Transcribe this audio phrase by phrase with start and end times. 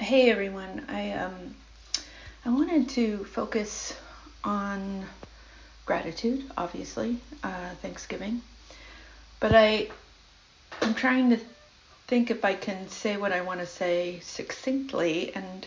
[0.00, 1.54] Hey everyone, I um
[2.46, 3.94] I wanted to focus
[4.42, 5.04] on
[5.84, 8.40] gratitude, obviously, uh, Thanksgiving,
[9.40, 9.90] but I
[10.80, 11.38] I'm trying to
[12.06, 15.66] think if I can say what I want to say succinctly, and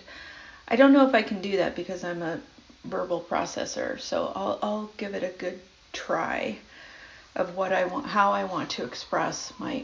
[0.68, 2.42] I don't know if I can do that because I'm a
[2.86, 4.00] verbal processor.
[4.00, 5.60] So I'll I'll give it a good
[5.92, 6.58] try
[7.36, 9.84] of what I want, how I want to express my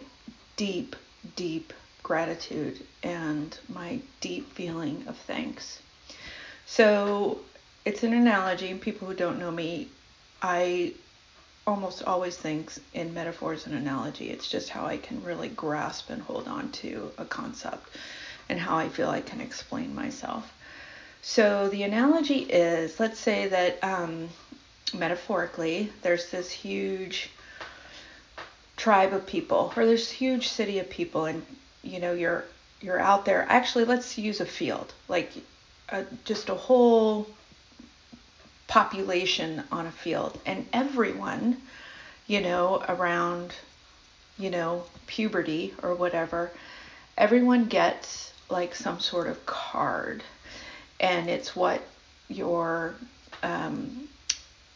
[0.57, 0.95] deep,
[1.36, 1.71] deep
[2.09, 5.79] gratitude and my deep feeling of thanks.
[6.65, 7.37] So
[7.86, 9.89] it's an analogy, people who don't know me,
[10.41, 10.93] I
[11.67, 14.31] almost always think in metaphors and analogy.
[14.31, 17.87] It's just how I can really grasp and hold on to a concept
[18.50, 20.51] and how I feel I can explain myself.
[21.21, 24.29] So the analogy is let's say that um,
[24.95, 27.29] metaphorically, there's this huge
[28.78, 31.45] tribe of people or this huge city of people and
[31.83, 32.45] you know you're
[32.81, 33.45] you're out there.
[33.50, 35.31] Actually let's use a field like
[35.89, 37.28] a, just a whole
[38.67, 40.40] population on a field.
[40.45, 41.58] And everyone
[42.28, 43.53] you know around
[44.38, 46.52] you know puberty or whatever
[47.18, 50.23] everyone gets like some sort of card.
[51.00, 51.81] And it's what
[52.28, 52.96] your
[53.42, 54.08] um,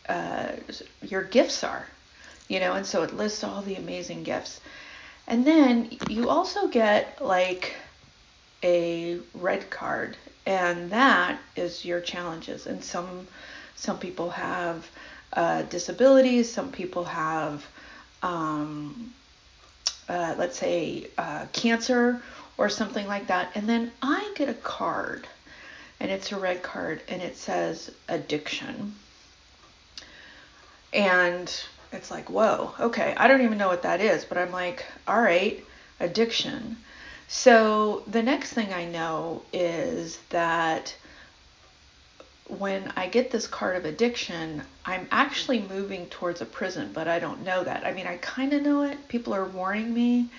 [0.08, 0.54] uh,
[1.02, 1.86] your gifts are
[2.48, 2.74] you know?
[2.74, 4.60] And so it lists all the amazing gifts
[5.28, 7.76] and then you also get like
[8.64, 12.68] a red card, and that is your challenges.
[12.68, 13.28] And some
[13.76, 14.90] some people have
[15.34, 17.66] uh, disabilities, some people have,
[18.22, 19.14] um,
[20.08, 22.22] uh, let's say, uh, cancer
[22.58, 23.52] or something like that.
[23.56, 25.28] And then I get a card,
[26.00, 28.96] and it's a red card, and it says addiction.
[30.94, 31.52] And
[31.94, 35.22] it's like, whoa, okay, I don't even know what that is, but I'm like, all
[35.22, 35.64] right,
[36.00, 36.78] addiction.
[37.28, 40.96] So the next thing I know is that
[42.48, 47.20] when I get this card of addiction, I'm actually moving towards a prison, but I
[47.20, 47.86] don't know that.
[47.86, 49.08] I mean, I kind of know it.
[49.08, 50.30] People are warning me.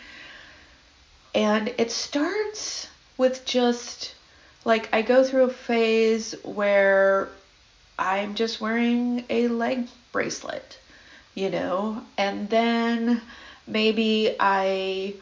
[1.35, 4.15] And it starts with just
[4.65, 7.29] like I go through a phase where
[7.99, 10.79] I'm just wearing a leg bracelet
[11.35, 13.21] you know, and then
[13.67, 15.15] maybe I,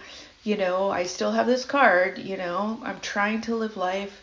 [0.45, 4.23] you know, I still have this card, you know, I'm trying to live life.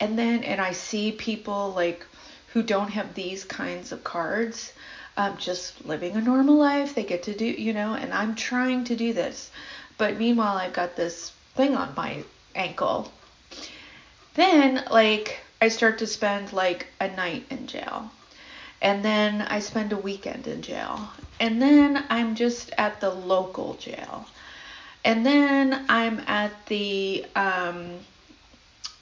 [0.00, 2.04] And then, and I see people like
[2.52, 4.72] who don't have these kinds of cards,
[5.16, 6.94] um, just living a normal life.
[6.94, 9.50] They get to do, you know, and I'm trying to do this.
[9.96, 13.12] But meanwhile, I've got this thing on my ankle.
[14.34, 18.10] Then, like, I start to spend like a night in jail
[18.82, 21.08] and then I spend a weekend in jail.
[21.38, 24.26] And then I'm just at the local jail.
[25.04, 28.00] And then I'm at the, um,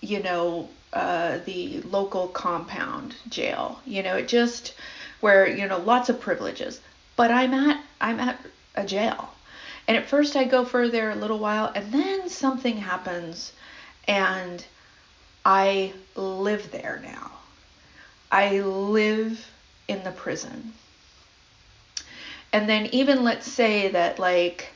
[0.02, 3.80] you know, uh, the local compound jail.
[3.86, 4.74] You know, it just
[5.20, 6.80] where you know lots of privileges.
[7.16, 8.38] But I'm at I'm at
[8.74, 9.32] a jail.
[9.88, 13.52] And at first I go for there a little while, and then something happens,
[14.06, 14.64] and
[15.44, 17.30] I live there now.
[18.30, 19.44] I live
[19.90, 20.72] in the prison.
[22.52, 24.68] And then even let's say that like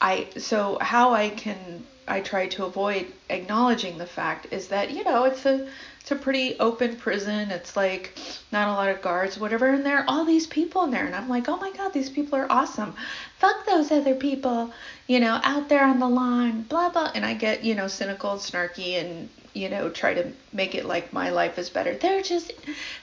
[0.00, 5.04] I so how I can I try to avoid acknowledging the fact is that you
[5.04, 5.68] know it's a
[6.00, 7.50] it's a pretty open prison.
[7.52, 8.18] It's like
[8.50, 11.14] not a lot of guards, whatever, and there are all these people in there, and
[11.14, 12.94] I'm like, oh my god, these people are awesome.
[13.38, 14.72] Fuck those other people,
[15.06, 17.12] you know, out there on the lawn, blah blah.
[17.14, 21.12] And I get you know cynical snarky and you know try to make it like
[21.12, 21.94] my life is better.
[21.94, 22.52] They're just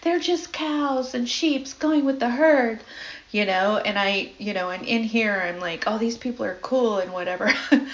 [0.01, 2.79] they're just cows and sheeps going with the herd
[3.31, 3.77] you know?
[3.77, 7.13] And i you know and in here i'm like oh these people are cool and
[7.13, 7.53] whatever.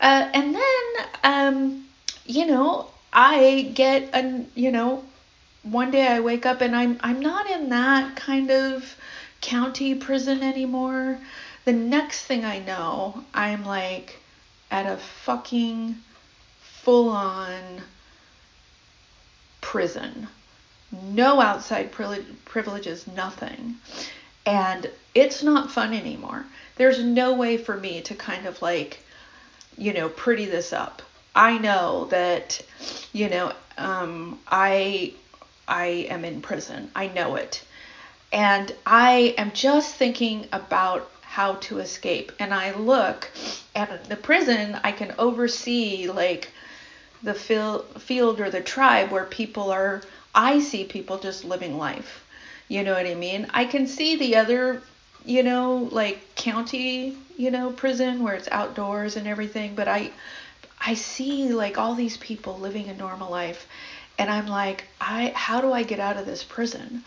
[0.00, 1.84] Uh, and then um
[2.26, 5.02] you know i get a you know
[5.62, 8.96] one day i wake up and i'm i'm not in that kind of
[9.40, 11.18] county prison anymore.
[11.64, 14.18] The next thing i know i'm like
[14.70, 15.96] at a fucking
[16.84, 17.80] full on
[19.60, 20.28] prison.
[20.92, 23.76] No outside privileges, nothing.
[24.46, 26.44] And it's not fun anymore.
[26.76, 29.00] There's no way for me to kind of like,
[29.78, 31.00] you know, pretty this up.
[31.34, 32.60] I know that,
[33.12, 35.14] you know, um, I
[35.66, 36.90] I am in prison.
[36.94, 37.64] I know it.
[38.30, 42.32] And I am just thinking about how to escape.
[42.38, 43.30] And I look
[43.74, 46.50] at the prison, I can oversee like
[47.24, 50.02] the field or the tribe where people are
[50.34, 52.24] I see people just living life.
[52.68, 53.46] You know what I mean?
[53.54, 54.82] I can see the other,
[55.24, 60.10] you know, like county, you know, prison where it's outdoors and everything, but I
[60.80, 63.66] I see like all these people living a normal life
[64.18, 67.04] and I'm like, I how do I get out of this prison?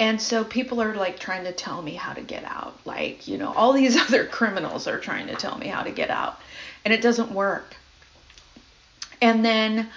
[0.00, 2.78] And so people are like trying to tell me how to get out.
[2.84, 6.10] Like, you know, all these other criminals are trying to tell me how to get
[6.10, 6.40] out.
[6.84, 7.76] And it doesn't work.
[9.20, 9.90] And then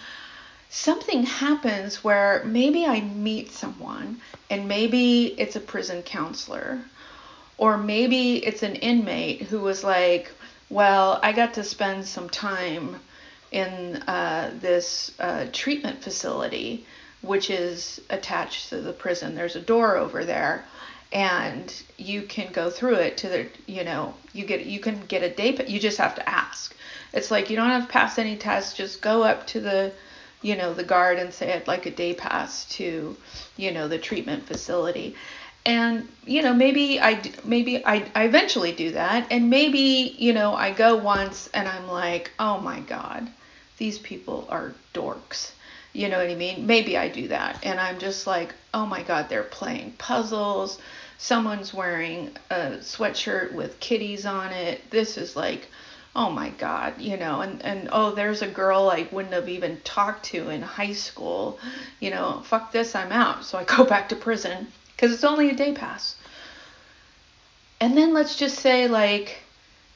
[0.69, 6.81] something happens where maybe I meet someone and maybe it's a prison counselor
[7.57, 10.31] or maybe it's an inmate who was like,
[10.69, 13.00] well, I got to spend some time
[13.51, 16.85] in uh, this uh, treatment facility,
[17.21, 19.35] which is attached to the prison.
[19.35, 20.65] There's a door over there,
[21.12, 25.21] and you can go through it to the, you know, you get you can get
[25.21, 25.51] a day.
[25.51, 26.73] But you just have to ask.
[27.13, 28.73] It's like you don't have to pass any tests.
[28.73, 29.91] Just go up to the,
[30.41, 33.15] you know, the guard and say I'd like a day pass to,
[33.57, 35.15] you know, the treatment facility.
[35.65, 40.53] And you know maybe i maybe I, I eventually do that and maybe you know
[40.53, 43.27] i go once and i'm like oh my god
[43.77, 45.51] these people are dorks.
[45.93, 46.65] You know what i mean?
[46.67, 50.79] Maybe i do that and i'm just like oh my god they're playing puzzles.
[51.17, 54.89] Someone's wearing a sweatshirt with kitties on it.
[54.89, 55.67] This is like
[56.15, 59.79] oh my god you know and and oh there's a girl i wouldn't have even
[59.81, 61.57] talked to in high school
[61.99, 64.67] you know fuck this i'm out so i go back to prison
[65.01, 66.15] because it's only a day pass.
[67.79, 69.39] And then let's just say, like,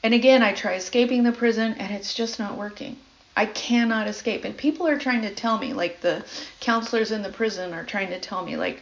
[0.02, 2.98] and again, I try escaping the prison and it's just not working.
[3.38, 4.46] I cannot escape.
[4.46, 6.26] And people are trying to tell me, like, the
[6.60, 8.82] counselors in the prison are trying to tell me, like,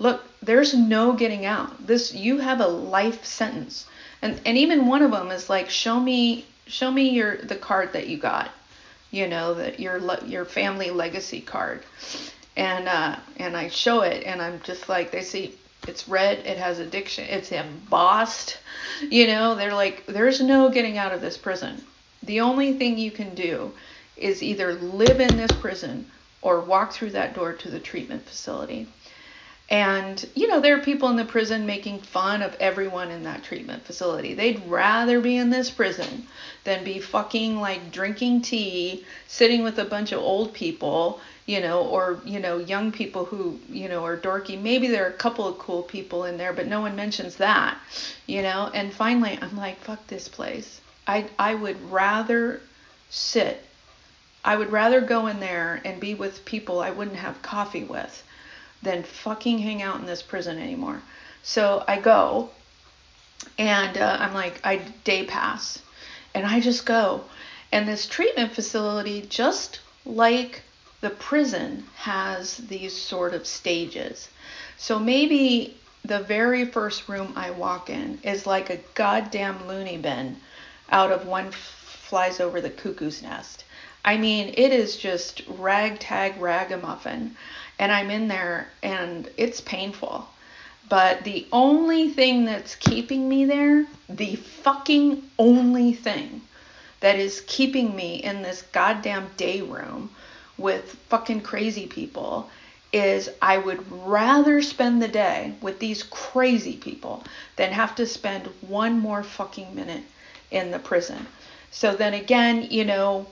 [0.00, 1.86] look, there's no getting out.
[1.86, 3.86] This, you have a life sentence.
[4.22, 7.92] And, and even one of them is like, show me, show me your, the card
[7.92, 8.50] that you got,
[9.10, 11.84] you know, that your, your family legacy card
[12.56, 15.54] and uh, and I show it, and I'm just like, they see
[15.86, 18.58] it's red, it has addiction, it's embossed,
[19.02, 19.54] you know.
[19.54, 21.84] They're like, there's no getting out of this prison.
[22.22, 23.72] The only thing you can do
[24.16, 26.10] is either live in this prison
[26.40, 28.88] or walk through that door to the treatment facility.
[29.68, 33.42] And, you know, there are people in the prison making fun of everyone in that
[33.42, 34.32] treatment facility.
[34.32, 36.28] They'd rather be in this prison
[36.62, 41.82] than be fucking like drinking tea, sitting with a bunch of old people, you know,
[41.82, 44.60] or, you know, young people who, you know, are dorky.
[44.60, 47.76] Maybe there are a couple of cool people in there, but no one mentions that,
[48.26, 48.70] you know.
[48.72, 50.80] And finally, I'm like, fuck this place.
[51.08, 52.60] I, I would rather
[53.10, 53.64] sit.
[54.44, 58.22] I would rather go in there and be with people I wouldn't have coffee with
[58.82, 61.02] than fucking hang out in this prison anymore.
[61.42, 62.50] So I go
[63.58, 65.80] and uh, I'm like, I day pass
[66.34, 67.24] and I just go.
[67.72, 70.62] And this treatment facility, just like
[71.00, 74.28] the prison, has these sort of stages.
[74.76, 80.36] So maybe the very first room I walk in is like a goddamn loony bin
[80.90, 83.64] out of one flies over the cuckoo's nest.
[84.04, 87.36] I mean, it is just ragtag ragamuffin
[87.78, 90.26] and I'm in there and it's painful.
[90.88, 96.42] But the only thing that's keeping me there, the fucking only thing
[97.00, 100.10] that is keeping me in this goddamn day room
[100.58, 102.48] with fucking crazy people
[102.92, 107.24] is I would rather spend the day with these crazy people
[107.56, 110.04] than have to spend one more fucking minute
[110.50, 111.26] in the prison.
[111.70, 113.26] So then again, you know,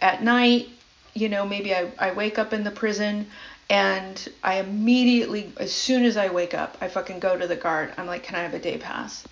[0.00, 0.68] at night,
[1.12, 3.26] you know, maybe I, I wake up in the prison
[3.70, 7.92] and I immediately, as soon as I wake up, I fucking go to the guard.
[7.96, 9.26] I'm like, can I have a day pass?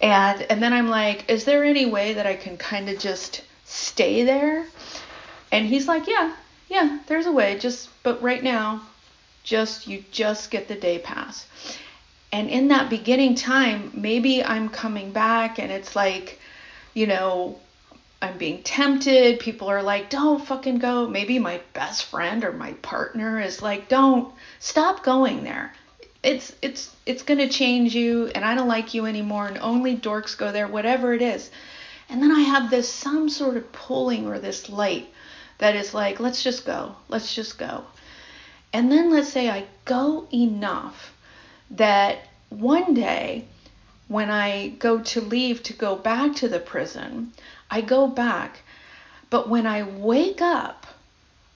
[0.00, 3.42] And and then I'm like, is there any way that I can kind of just
[3.64, 4.66] stay there?
[5.52, 6.34] And he's like, yeah,
[6.68, 7.58] yeah, there's a way.
[7.58, 8.82] Just but right now,
[9.42, 11.46] just you just get the day pass.
[12.32, 16.40] And in that beginning time, maybe I'm coming back and it's like,
[16.92, 17.58] you know,
[18.22, 19.40] I'm being tempted.
[19.40, 21.06] People are like, don't fucking go.
[21.06, 25.72] Maybe my best friend or my partner is like, don't stop going there.
[26.22, 30.36] It's it's it's gonna change you and I don't like you anymore and only dorks
[30.36, 31.50] go there, whatever it is.
[32.08, 35.08] And then I have this some sort of pulling or this light
[35.58, 36.96] that is like, let's just go.
[37.08, 37.84] Let's just go.
[38.72, 41.14] And then let's say I go enough
[41.70, 42.18] that
[42.48, 43.44] one day
[44.08, 47.32] when I go to leave to go back to the prison,
[47.70, 48.60] I go back.
[49.30, 50.86] But when I wake up,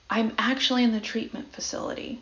[0.09, 2.21] I'm actually in the treatment facility.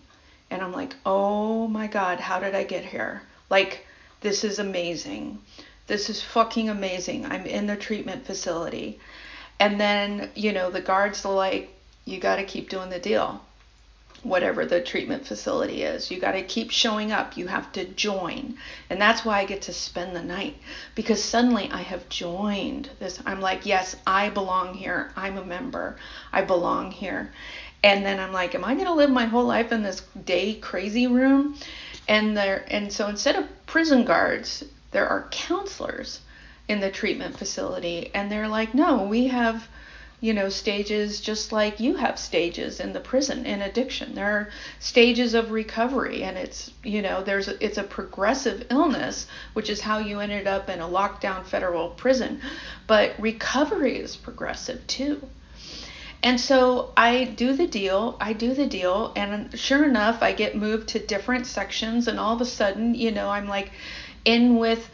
[0.51, 3.23] And I'm like, oh my God, how did I get here?
[3.49, 3.85] Like,
[4.21, 5.39] this is amazing.
[5.87, 7.25] This is fucking amazing.
[7.25, 8.99] I'm in the treatment facility.
[9.59, 11.69] And then, you know, the guards are like,
[12.05, 13.41] you got to keep doing the deal.
[14.23, 16.11] Whatever the treatment facility is.
[16.11, 17.37] You got to keep showing up.
[17.37, 18.57] You have to join.
[18.89, 20.57] And that's why I get to spend the night
[20.95, 23.19] because suddenly I have joined this.
[23.25, 25.11] I'm like, yes, I belong here.
[25.15, 25.97] I'm a member.
[26.31, 27.31] I belong here.
[27.83, 30.55] And then I'm like, am I going to live my whole life in this day
[30.55, 31.55] crazy room?
[32.07, 36.21] And there and so instead of prison guards, there are counselors
[36.67, 39.67] in the treatment facility and they're like, "No, we have
[40.21, 44.15] you know, stages just like you have stages in the prison in addiction.
[44.15, 44.49] There are
[44.79, 49.81] stages of recovery and it's, you know, there's a, it's a progressive illness, which is
[49.81, 52.41] how you ended up in a lockdown federal prison.
[52.85, 55.27] But recovery is progressive too.
[56.21, 60.53] And so I do the deal, I do the deal, and sure enough, I get
[60.53, 63.71] moved to different sections, and all of a sudden, you know, I'm like
[64.25, 64.89] in with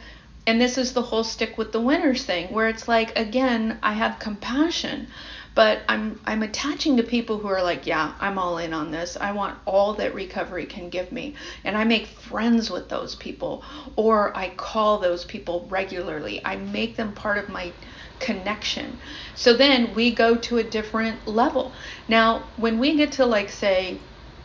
[0.46, 3.92] and this is the whole stick with the winners thing where it's like again i
[3.92, 5.08] have compassion
[5.56, 9.16] but i'm i'm attaching to people who are like yeah i'm all in on this.
[9.20, 11.34] I want all that recovery can give me.
[11.64, 13.64] And i make friends with those people
[13.96, 16.44] or i call those people regularly.
[16.44, 17.72] I make them part of my
[18.18, 19.00] connection.
[19.34, 21.74] So then we go to a different level.
[22.06, 24.02] Now when we get to like say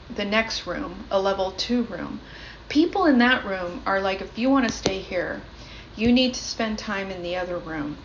[0.09, 2.21] the next room a level 2 room
[2.69, 5.45] people in that room are like if you want to stay here
[5.95, 7.97] you need to spend time in the other room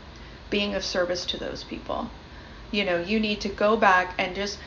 [0.51, 2.11] being of service to those people.
[2.71, 4.59] You know, you need to go back and just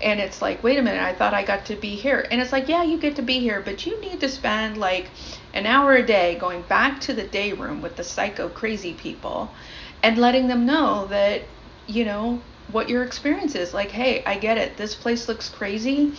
[0.00, 2.26] and it's like, wait a minute, I thought I got to be here.
[2.30, 5.10] And it's like, yeah, you get to be here, but you need to spend like
[5.54, 9.54] an hour a day going back to the day room with the psycho crazy people
[10.02, 11.42] and letting them know that,
[11.86, 13.72] you know, what your experience is.
[13.72, 14.76] Like, hey, I get it.
[14.76, 16.14] This place looks crazy,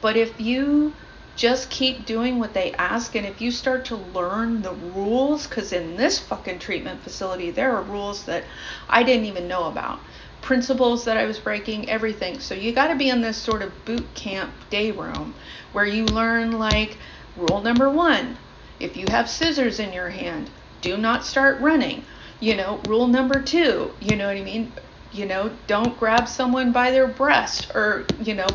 [0.00, 0.94] but if you
[1.36, 3.14] just keep doing what they ask.
[3.14, 7.76] And if you start to learn the rules because in this fucking treatment facility there
[7.76, 8.44] are rules that
[8.88, 10.00] i didn't even know about.
[10.40, 12.40] Principles that i was breaking everything.
[12.40, 15.34] So you got to be in this sort of boot camp day room
[15.72, 16.96] where you learn like
[17.36, 18.38] rule number one
[18.80, 20.50] if you have scissors in your hand
[20.80, 22.04] do not start running.
[22.40, 24.72] You know rule number two you know what i mean?
[25.12, 28.48] You know don't grab someone by their breast or you know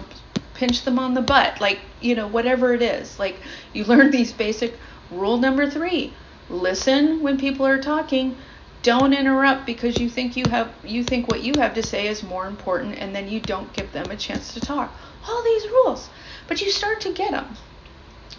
[0.61, 3.19] pinch them on the butt, like, you know, whatever it is.
[3.19, 3.41] Like,
[3.73, 4.77] you learn these basic
[5.11, 6.13] rule number three
[6.51, 8.35] listen when people are talking.
[8.83, 12.23] Don't interrupt because you think you have you think what you have to say is
[12.23, 14.93] more important and then you don't give them a chance to talk.
[15.27, 16.09] All these rules.
[16.47, 17.55] But you start to get them.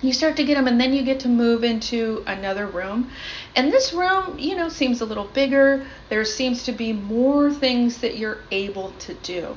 [0.01, 3.11] You start to get them and then you get to move into another room.
[3.55, 5.87] And this room, you know, seems a little bigger.
[6.09, 9.57] There seems to be more things that you're able to do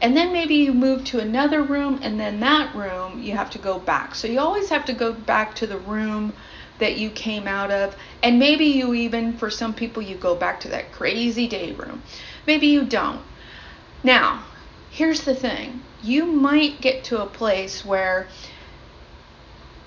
[0.00, 3.58] and then maybe you move to another room and then that room you have to
[3.58, 4.14] go back.
[4.14, 6.32] So you always have to go back to the room
[6.78, 7.94] that you came out of.
[8.22, 12.02] And maybe you even for some people you go back to that crazy day room.
[12.46, 13.20] Maybe you don't.
[14.02, 14.44] Now
[14.90, 15.82] here's the thing.
[16.02, 18.28] You might get to a place where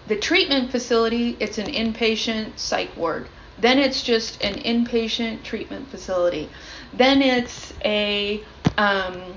[0.06, 3.28] the treatment facility it's an inpatient psych ward.
[3.58, 6.50] Then it's just an inpatient treatment facility.
[6.94, 8.44] Then it's a
[8.78, 9.33] um,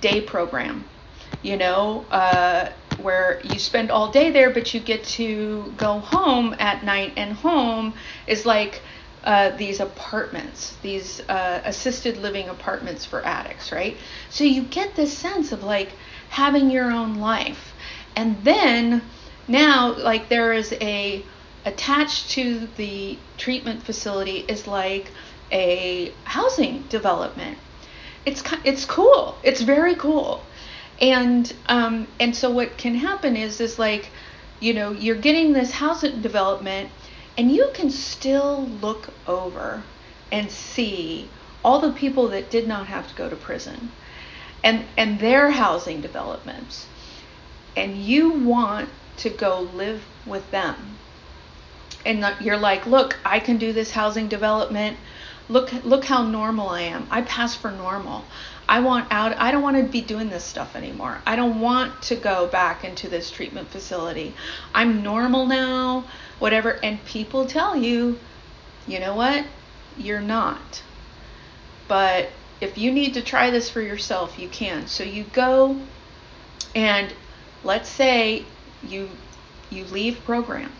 [0.00, 0.84] day program,
[1.42, 2.70] you know, uh,
[3.02, 7.32] where you spend all day there, but you get to go home at night, and
[7.32, 7.94] home
[8.26, 8.82] is like
[9.24, 13.96] uh, these apartments, these uh, assisted living apartments for addicts, right?
[14.30, 15.90] So you get this sense of like
[16.30, 17.72] having your own life.
[18.16, 19.02] And then
[19.46, 21.24] now, like, there is a
[21.64, 25.10] attached to the treatment facility is like
[25.52, 27.58] a housing development
[28.28, 29.36] it's it's cool.
[29.42, 30.42] It's very cool.
[31.00, 34.10] And um, and so what can happen is is like,
[34.60, 36.90] you know, you're getting this housing development,
[37.38, 39.82] and you can still look over
[40.30, 41.28] and see
[41.64, 43.90] all the people that did not have to go to prison,
[44.62, 46.86] and and their housing developments,
[47.76, 50.76] and you want to go live with them.
[52.04, 54.96] And you're like, look, I can do this housing development
[55.48, 57.06] look look how normal I am.
[57.10, 58.24] I pass for normal.
[58.68, 61.18] I want out I don't want to be doing this stuff anymore.
[61.26, 64.34] I don't want to go back into this treatment facility.
[64.74, 66.04] I'm normal now,
[66.38, 68.18] whatever and people tell you,
[68.86, 69.44] you know what?
[69.96, 70.82] You're not.
[71.88, 72.28] But
[72.60, 74.86] if you need to try this for yourself, you can.
[74.86, 75.80] So you go
[76.74, 77.12] and
[77.64, 78.44] let's say
[78.82, 79.08] you
[79.70, 80.72] you leave program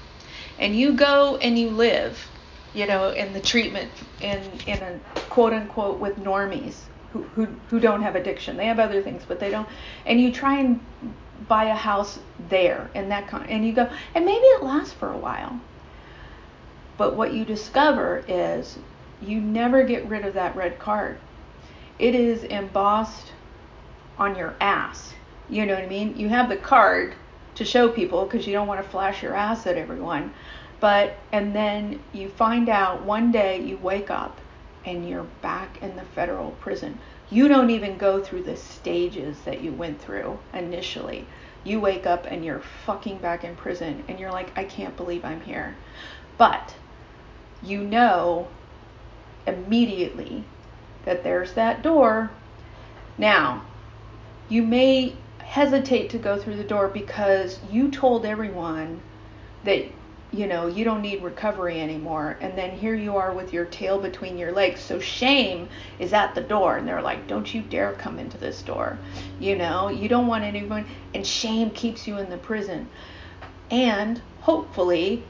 [0.59, 2.28] and you go and you live
[2.75, 6.81] you know, in the treatment in in a quote unquote with normies
[7.13, 8.57] who, who who don't have addiction.
[8.57, 9.69] They have other things, but they don't.
[10.07, 10.81] And you try and
[11.49, 15.13] buy a house there and that kind, and you go, and maybe it lasts for
[15.13, 15.61] a while.
[16.97, 18.79] But what you discover is
[19.23, 21.19] you never get rid of that red card.
[21.99, 23.33] It is embossed
[24.19, 25.15] on your ass
[25.49, 26.17] You know what I mean?
[26.17, 27.15] You have the card
[27.55, 30.33] to show people because you don't want to flash your ass at everyone.
[30.81, 34.41] But, and then you find out one day you wake up
[34.85, 36.99] and you're back in the federal prison.
[37.31, 41.27] You don't even go through the stages that you went through initially.
[41.65, 45.25] You wake up and you're fucking back in prison and you're like, I can't believe
[45.25, 45.77] I'm here.
[46.39, 46.75] But
[47.63, 48.49] you know
[49.47, 50.45] immediately
[51.05, 52.31] that there's that door.
[53.19, 53.65] Now,
[54.49, 59.01] you may hesitate to go through the door because you told everyone
[59.65, 59.87] that
[60.33, 62.37] you know you don't need recovery anymore.
[62.41, 64.81] And then here you are with your tail between your legs.
[64.81, 65.69] So shame
[65.99, 66.77] is at the door.
[66.77, 68.99] And they're like don't you dare come into this door.
[69.41, 70.87] You know you don't want anyone.
[71.15, 72.89] And shame keeps you in the prison.
[73.71, 75.25] And hopefully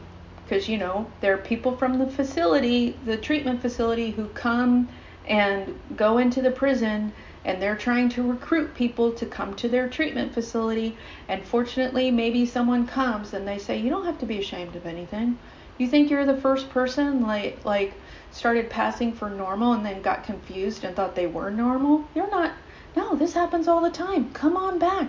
[0.45, 4.88] because you know there are people from the facility the treatment facility who come
[5.26, 7.12] and go into the prison
[7.49, 10.99] and they're trying to recruit people to come to their treatment facility.
[11.28, 14.85] And fortunately, maybe someone comes and they say, "You don't have to be ashamed of
[14.85, 15.38] anything.
[15.78, 17.95] You think you're the first person like like
[18.33, 22.05] started passing for normal and then got confused and thought they were normal?
[22.14, 22.52] You're not.
[22.95, 24.31] No, this happens all the time.
[24.35, 25.09] Come on back.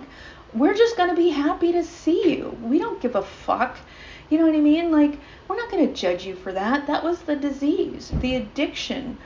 [0.54, 2.56] We're just going to be happy to see you.
[2.62, 3.76] We don't give a fuck.
[4.30, 4.90] You know what I mean?
[4.90, 6.86] Like, we're not going to judge you for that.
[6.86, 9.18] That was the disease, the addiction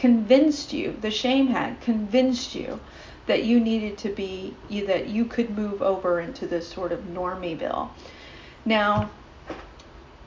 [0.00, 2.80] convinced you, the shame had convinced you
[3.26, 7.90] that you needed to be, that you could move over into this sort of normie
[8.64, 9.10] Now,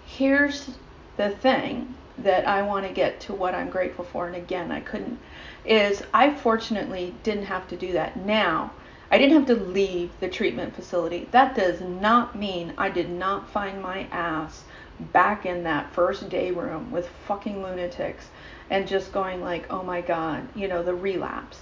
[0.06, 0.70] here's
[1.18, 4.80] the thing that I want to get to what I'm grateful for, and again, I
[4.80, 5.18] couldn't,
[5.66, 8.16] is I fortunately didn't have to do that.
[8.16, 8.72] Now,
[9.10, 11.28] I didn't have to leave the treatment facility.
[11.32, 14.64] That does not mean I did not find my ass
[15.12, 18.28] back in that first day room with fucking lunatics
[18.74, 21.60] and just going like, oh my God, you know, the relapse.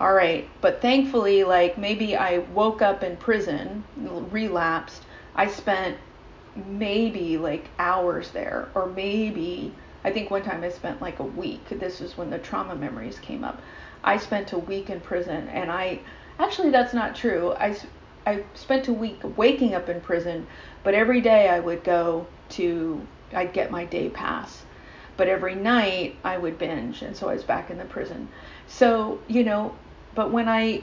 [0.00, 3.84] All right, but thankfully, like maybe I woke up in prison,
[4.30, 5.02] relapsed.
[5.36, 5.98] I spent
[6.66, 11.68] maybe like hours there, or maybe I think one time I spent like a week.
[11.68, 13.60] This is when the trauma memories came up.
[14.02, 16.00] I spent a week in prison, and I
[16.38, 17.52] actually that's not true.
[17.58, 17.76] I
[18.26, 20.46] I spent a week waking up in prison,
[20.82, 24.64] but every day I would go to I'd get my day pass
[25.16, 28.28] but every night I would binge, and so I was back in the prison.
[28.66, 29.74] So, you know,
[30.14, 30.82] but when I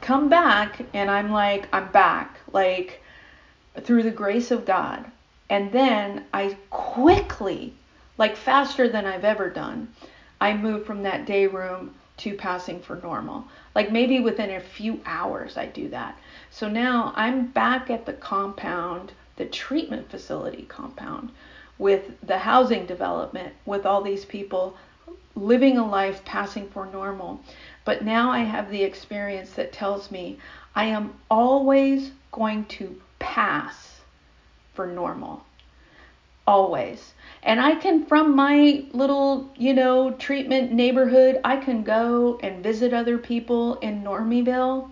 [0.00, 3.02] come back and I'm like, I'm back, like
[3.82, 5.04] through the grace of God,
[5.50, 7.74] and then I quickly,
[8.16, 9.88] like faster than I've ever done,
[10.40, 13.44] I move from that day room to passing for normal.
[13.74, 16.18] Like maybe within a few hours I do that.
[16.50, 21.30] So now I'm back at the compound, the treatment facility compound,
[21.78, 24.76] with the housing development, with all these people
[25.34, 27.40] living a life passing for normal.
[27.84, 30.38] But now I have the experience that tells me
[30.74, 34.00] I am always going to pass
[34.74, 35.44] for normal.
[36.46, 37.14] Always.
[37.42, 42.94] And I can, from my little, you know, treatment neighborhood, I can go and visit
[42.94, 44.90] other people in Normieville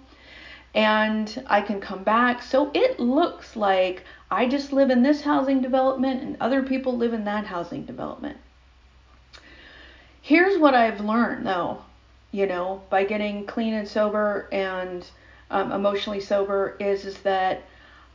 [0.76, 2.42] and I can come back.
[2.42, 7.14] So it looks like I just live in this housing development and other people live
[7.14, 8.36] in that housing development.
[10.20, 11.78] Here's what I've learned though,
[12.30, 15.08] you know, by getting clean and sober and
[15.50, 17.62] um, emotionally sober is, is that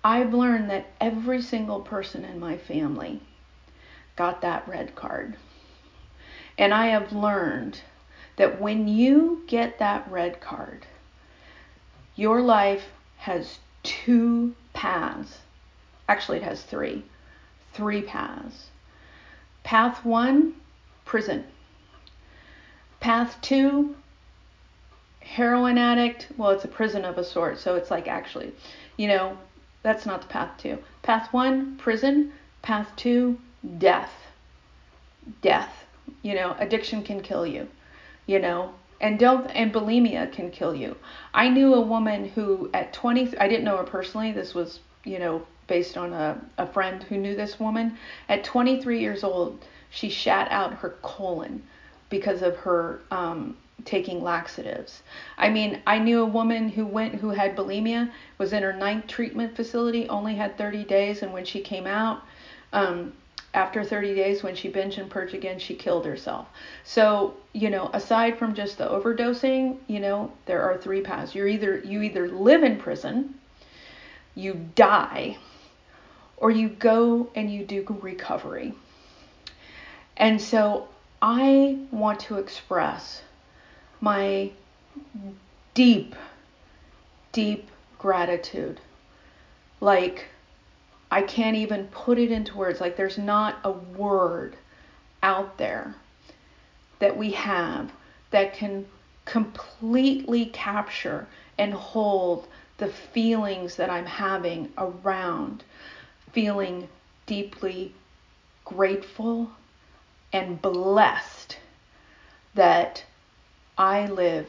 [0.03, 3.21] I've learned that every single person in my family
[4.15, 5.35] got that red card.
[6.59, 7.81] And I have learned
[8.35, 10.85] that when you get that red card,
[12.21, 12.85] your life
[13.17, 15.39] has two paths
[16.11, 17.05] Actually, it has three.
[17.71, 18.67] Three paths.
[19.63, 20.55] Path one,
[21.05, 21.45] prison.
[22.99, 23.95] Path two,
[25.21, 26.27] heroin addict.
[26.35, 28.51] Well, it's a prison of a sort, so it's like actually,
[28.97, 29.37] you know,
[29.83, 30.79] that's not the path two.
[31.01, 32.33] Path one, prison.
[32.61, 33.39] Path two,
[33.77, 34.11] death.
[35.41, 35.85] Death.
[36.23, 37.69] You know, addiction can kill you.
[38.25, 40.95] You know, and don't and bulimia can kill you.
[41.33, 44.31] I knew a woman who at 20 I didn't know her personally.
[44.31, 47.97] This was, you know, based on a, a friend who knew this woman.
[48.29, 51.63] At 23 years old, she shat out her colon
[52.09, 55.01] because of her um, taking laxatives.
[55.37, 59.07] I mean, I knew a woman who went who had bulimia, was in her ninth
[59.07, 62.21] treatment facility, only had 30 days, and when she came out,
[62.73, 63.13] um,
[63.53, 66.47] after 30 days, when she binged and purged again, she killed herself.
[66.83, 71.35] So, you know, aside from just the overdosing, you know, there are three paths.
[71.35, 73.35] You're either you either live in prison,
[74.35, 75.37] you die,
[76.37, 78.73] or you go and you do recovery.
[80.15, 80.87] And so
[81.21, 83.21] I want to express
[83.99, 84.51] my
[85.73, 86.15] deep,
[87.31, 88.79] deep gratitude.
[89.79, 90.25] Like,
[91.11, 92.79] I can't even put it into words.
[92.79, 94.55] Like, there's not a word
[95.21, 95.93] out there
[96.99, 97.91] that we have
[98.31, 98.85] that can
[99.25, 102.47] completely capture and hold
[102.77, 105.63] the feelings that I'm having around
[106.31, 106.87] feeling
[107.25, 107.93] deeply
[108.63, 109.51] grateful
[110.33, 111.57] and blessed
[112.55, 113.03] that
[113.77, 114.47] I live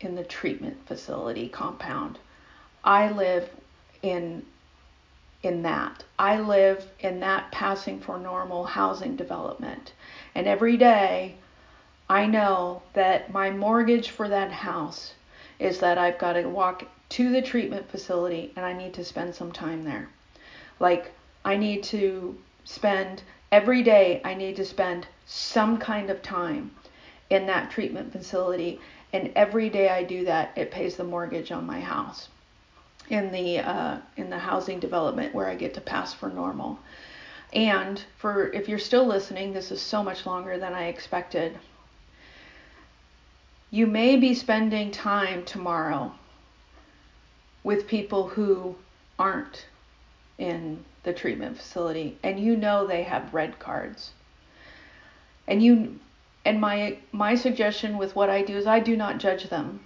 [0.00, 2.18] in the treatment facility compound.
[2.82, 3.48] I live
[4.02, 4.44] in
[5.44, 6.04] in that.
[6.18, 9.92] I live in that passing for normal housing development.
[10.34, 11.36] And every day
[12.08, 15.14] I know that my mortgage for that house
[15.58, 19.34] is that I've got to walk to the treatment facility and I need to spend
[19.34, 20.08] some time there.
[20.80, 21.12] Like
[21.44, 26.70] I need to spend every day I need to spend some kind of time
[27.30, 28.80] in that treatment facility
[29.12, 32.28] and every day I do that it pays the mortgage on my house
[33.08, 36.78] in the uh, in the housing development where I get to pass for normal.
[37.52, 41.58] And for if you're still listening, this is so much longer than I expected.
[43.70, 46.12] You may be spending time tomorrow
[47.62, 48.76] with people who
[49.18, 49.66] aren't
[50.38, 54.12] in the treatment facility and you know they have red cards.
[55.46, 56.00] And you
[56.44, 59.80] and my my suggestion with what I do is I do not judge them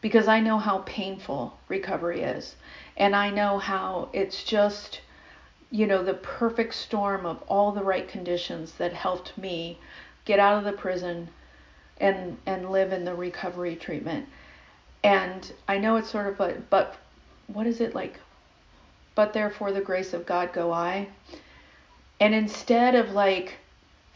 [0.00, 2.54] because I know how painful recovery is.
[2.96, 5.00] And I know how it's just,
[5.70, 9.78] you know, the perfect storm of all the right conditions that helped me
[10.24, 11.28] get out of the prison
[12.00, 14.28] and and live in the recovery treatment.
[15.02, 16.96] And I know it's sort of like, but
[17.46, 18.20] what is it like?
[19.14, 21.08] But therefore the grace of God go I.
[22.20, 23.58] And instead of like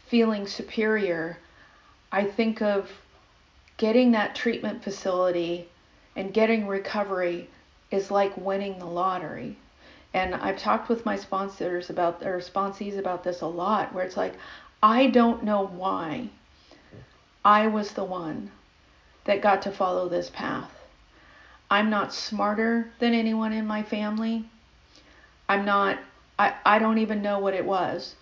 [0.07, 1.37] feeling superior,
[2.11, 2.89] I think of
[3.77, 5.67] getting that treatment facility
[6.15, 7.49] and getting recovery
[7.91, 9.57] is like winning the lottery.
[10.13, 14.17] And I've talked with my sponsors about their sponsees about this a lot, where it's
[14.17, 14.33] like,
[14.81, 16.29] I don't know why
[17.43, 18.51] I was the one
[19.25, 20.71] that got to follow this path.
[21.71, 24.45] I'm not smarter than anyone in my family.
[25.49, 25.99] I'm not,
[26.37, 28.15] I, I don't even know what it was.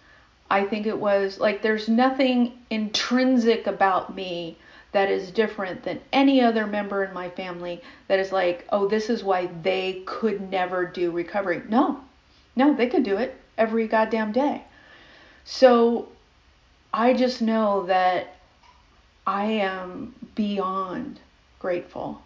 [0.49, 4.58] I think it was like there's nothing intrinsic about me
[4.91, 9.10] that is different than any other member in my family that is like, oh, this
[9.10, 11.62] is why they could never do recovery.
[11.69, 12.01] No,
[12.56, 14.63] no, they could do it every goddamn day.
[15.45, 16.10] So
[16.93, 18.36] I just know that
[19.25, 21.19] I am beyond
[21.60, 22.21] grateful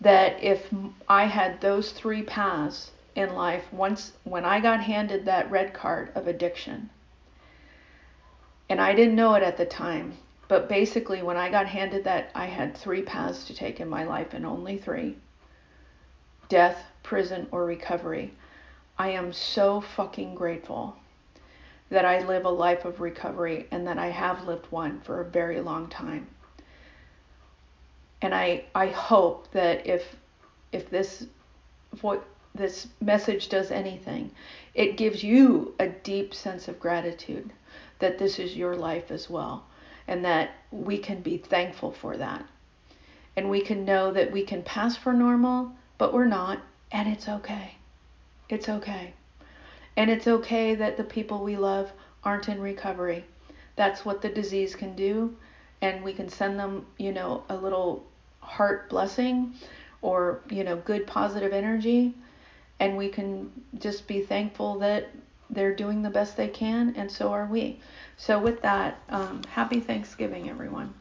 [0.00, 0.68] that if
[1.08, 6.10] I had those three paths in life, once when I got handed that red card
[6.14, 6.90] of addiction,
[8.68, 10.14] and I didn't know it at the time,
[10.50, 14.02] but basically, when I got handed that, I had three paths to take in my
[14.02, 15.16] life and only three
[16.48, 18.34] death, prison, or recovery.
[18.98, 20.96] I am so fucking grateful
[21.90, 25.24] that I live a life of recovery and that I have lived one for a
[25.24, 26.26] very long time.
[28.20, 30.16] And I, I hope that if
[30.72, 31.28] if this
[32.00, 32.24] what
[32.56, 34.32] this message does anything,
[34.74, 37.52] it gives you a deep sense of gratitude
[38.00, 39.64] that this is your life as well
[40.10, 42.44] and that we can be thankful for that.
[43.36, 47.28] And we can know that we can pass for normal, but we're not, and it's
[47.28, 47.76] okay.
[48.48, 49.14] It's okay.
[49.96, 51.92] And it's okay that the people we love
[52.24, 53.24] aren't in recovery.
[53.76, 55.36] That's what the disease can do,
[55.80, 58.04] and we can send them, you know, a little
[58.40, 59.54] heart blessing
[60.02, 62.14] or, you know, good positive energy,
[62.80, 65.08] and we can just be thankful that
[65.50, 67.80] they're doing the best they can, and so are we.
[68.16, 70.94] So, with that, um, happy Thanksgiving, everyone.